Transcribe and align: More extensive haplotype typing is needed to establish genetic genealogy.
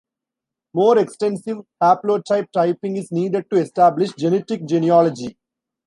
More 0.73 0.97
extensive 0.97 1.59
haplotype 1.79 2.47
typing 2.51 2.97
is 2.97 3.11
needed 3.11 3.51
to 3.51 3.57
establish 3.57 4.11
genetic 4.13 4.65
genealogy. 4.65 5.37